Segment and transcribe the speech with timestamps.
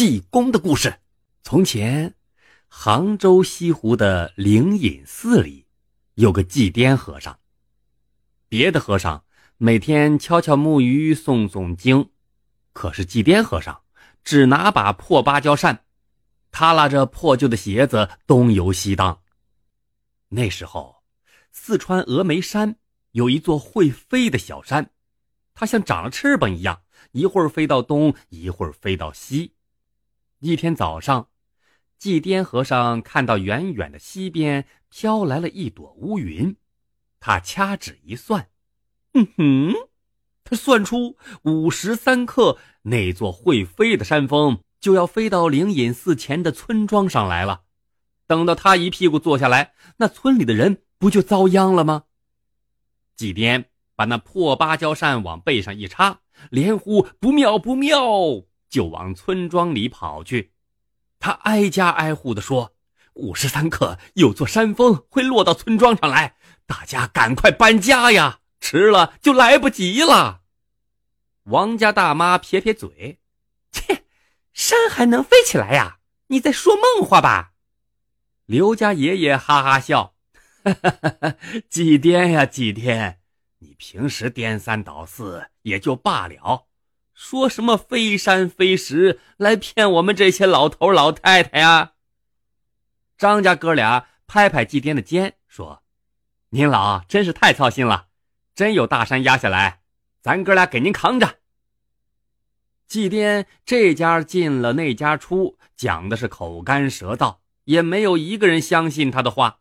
[0.00, 1.00] 济公的故事。
[1.42, 2.14] 从前，
[2.68, 5.66] 杭州西湖的灵隐寺里，
[6.14, 7.38] 有个祭颠和尚。
[8.48, 9.26] 别的和尚
[9.58, 12.08] 每天敲敲木鱼、诵诵经，
[12.72, 13.82] 可是祭颠和尚
[14.24, 15.84] 只拿把破芭蕉扇，
[16.50, 19.20] 他拉着破旧的鞋子东游西荡。
[20.30, 21.02] 那时候，
[21.52, 22.76] 四川峨眉山
[23.10, 24.92] 有一座会飞的小山，
[25.52, 26.80] 它像长了翅膀一样，
[27.12, 29.56] 一会儿飞到东，一会儿飞到西。
[30.40, 31.28] 一天早上，
[31.98, 36.56] 祭颠和尚看到远远的西边飘来了一朵乌云，
[37.20, 38.48] 他掐指一算，
[39.12, 39.74] 嗯哼，
[40.42, 47.64] 他算出午时三刻，那座会飞的山峰就要飞到灵隐寺前的村庄上来了。
[48.26, 52.04] 等到他一屁股坐下来，那村里的人不就遭殃了吗？
[53.14, 58.00] 祭颠把那破芭蕉扇往背上一插，连呼不妙不妙，
[58.70, 60.52] 就往村庄里跑去。
[61.18, 62.72] 他挨家挨户地说
[63.12, 68.40] ：“午时三刻，有座山峰会落到村庄上来，大家赶快搬家呀！
[68.60, 70.42] 迟了就来不及了。”
[71.44, 73.18] 王家大妈撇撇嘴
[73.72, 74.04] ：“切，
[74.52, 75.98] 山还能飞起来呀？
[76.28, 77.52] 你在说梦话吧？”
[78.46, 80.14] 刘家爷爷哈哈笑
[81.68, 83.20] ：“祭颠呀，祭颠，
[83.58, 86.66] 你平时颠三倒四也就罢了，
[87.22, 91.92] 说什么飞山飞石来骗我们这些老头老太太呀？”
[93.18, 95.82] 张家哥俩拍拍祭颠的肩，说
[96.48, 98.06] ：“您老真是太操心了，
[98.54, 99.82] 真有大山压下来，
[100.22, 101.40] 咱哥俩给您扛着。”
[102.88, 107.36] 祭颠这家进了那家出，讲的是口干舌燥。
[107.64, 109.58] 也没有一个人相信他的话，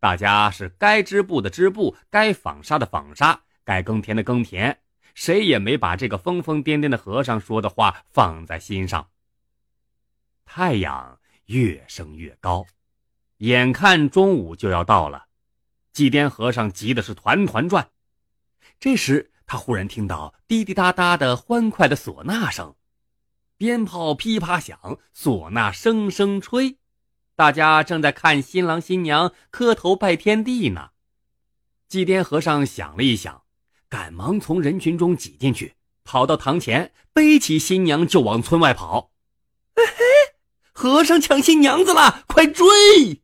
[0.00, 4.80] 大家是该织布的织布，该纺纱的纺纱，该耕田的耕田，
[5.20, 9.08] 谁也没把这个疯疯癫癫的和尚说的话放在心上。
[10.44, 12.64] 太阳越升越高，
[13.38, 15.26] 眼看中午就要到了，
[15.92, 17.90] 祭奠和尚急的是团团转。
[18.78, 22.76] 这时，他忽然听到滴滴答答的欢快的唢呐声，
[23.56, 26.78] 鞭炮噼啪响，唢呐声声吹。
[27.34, 30.90] 大家正在看新郎新娘磕头拜天地呢，
[31.88, 33.42] 祭奠和尚想了一想，
[33.88, 39.10] 赶忙从人群中挤进去，跑到堂前，背起新娘就往村外跑。
[39.74, 40.04] 哎嘿，
[40.72, 43.22] 和尚抢新娘子了，快追！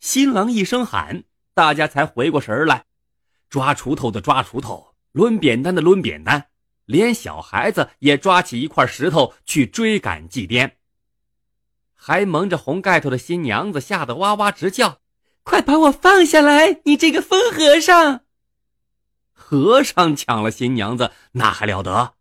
[0.00, 2.86] 新郎一声喊，大家才回过神来，
[3.50, 6.46] 抓锄头的抓锄头，抡扁担的抡扁担，
[6.86, 10.72] 连小孩子也抓起一块石头去追赶祭奠。
[11.94, 14.98] 还蒙着红盖头的新娘子吓得哇哇直叫
[15.44, 16.80] ：“快把我放下来！
[16.84, 18.22] 你这个疯和尚！”
[19.42, 22.14] 和尚抢了新娘子，那还了得？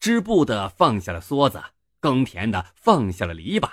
[0.00, 1.62] 织布的放下了梭子，
[2.00, 3.70] 耕田的放下了篱笆，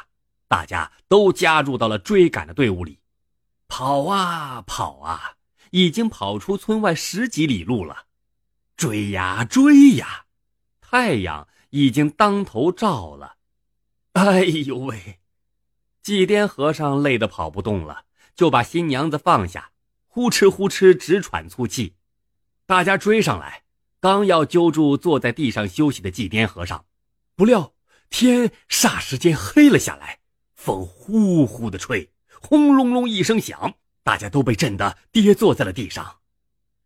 [0.48, 3.00] 大家都加入到了追赶的队伍里。
[3.68, 5.34] 跑啊跑啊，
[5.72, 8.06] 已经跑出村外十几里路了。
[8.78, 10.26] 追呀追呀，
[10.80, 13.38] 太阳已经当头照了。
[14.14, 15.20] 哎呦喂！
[16.02, 19.72] 祭颠和尚累得跑不动了，就把新娘子放下，
[20.08, 21.96] 呼哧呼哧直喘粗气。
[22.68, 23.62] 大家追上来，
[24.00, 26.86] 刚要揪住坐在地上休息的祭颠和尚，
[27.36, 27.74] 不料
[28.10, 30.20] 天霎时间黑了下来，
[30.56, 32.12] 风呼呼的吹，
[32.42, 36.22] 轰隆隆一声响，大家都被震得跌坐在了地上。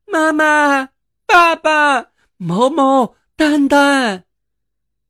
[0.05, 0.89] 妈妈、
[1.25, 4.25] 爸爸、毛毛、丹丹。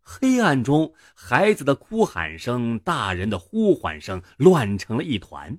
[0.01, 5.57] 黑暗中，孩子的哭喊声、大人的呼唤声乱成了一团。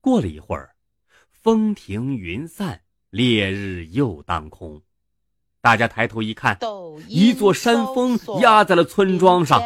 [0.00, 0.76] 过了一会儿，
[1.30, 2.82] 风停云散，
[3.12, 4.80] 烈日又当空。
[5.60, 6.58] 大家抬头一看，
[7.08, 9.62] 一座山峰压在了村庄上。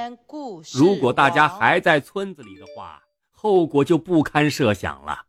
[0.74, 5.26] 如果大家还在村子里的话，后果就不堪设想了。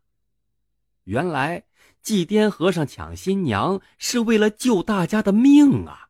[1.04, 1.62] 原来，
[2.02, 6.08] 祭奠和尚抢新娘是为了救大家的命啊！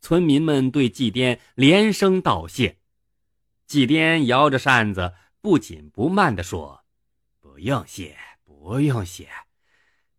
[0.00, 2.78] 村民们对祭奠连声道谢。
[3.68, 6.82] 祭奠摇着扇子，不紧不慢地说
[7.40, 9.28] ：“不用谢，不用谢。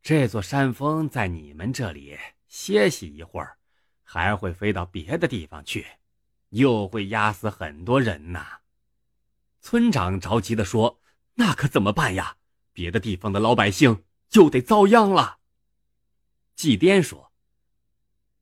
[0.02, 2.18] 这座山峰在你们这里
[2.48, 3.58] 歇息一会儿，
[4.04, 5.86] 还会飞到别的地方去，
[6.50, 8.60] 又会压死很多人呐。”
[9.62, 11.02] 村长着急地说
[11.36, 12.38] ：“那可怎么办呀？
[12.72, 15.40] 别的地方的老百姓就得遭殃了。”
[16.56, 17.32] 祭颠说：“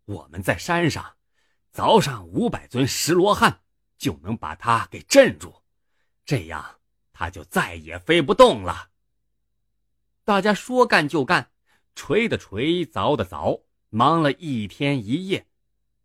[0.06, 1.13] 我们在山上。”
[1.74, 3.62] 凿上五百尊石罗汉，
[4.00, 5.62] 就能把他给镇住，
[6.25, 6.80] 这样
[7.13, 8.89] 他就再也飞不动了。
[10.27, 11.51] 大家说干就干，
[11.95, 15.47] 锤的锤，凿的凿，忙了一天一夜，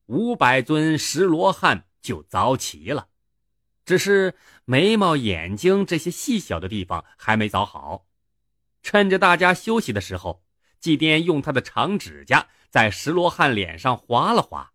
[0.07, 3.09] 五百尊石罗汉就凿齐了。
[3.85, 8.07] 只是眉毛、眼睛这些细小的地方还没凿好。
[8.85, 10.45] 趁着大家休息的时候，
[10.79, 14.73] 祭奠用他的长指甲在石罗汉脸上划了划，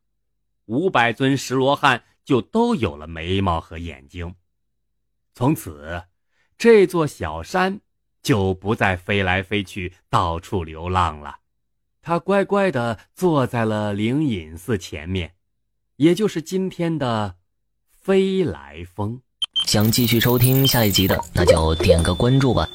[0.66, 4.36] 五百尊石罗汉就都有了眉毛和眼睛。
[5.34, 6.04] 从此，
[6.58, 7.80] 这座小山
[8.22, 11.38] 就不再飞来飞去、到处流浪了。
[12.02, 15.34] 他乖乖地坐在了灵隐寺前面，
[15.98, 17.36] 也就是今天的
[17.92, 19.22] 飞来峰。
[19.66, 22.70] 想继续收听下一集的，那就点个关注吧。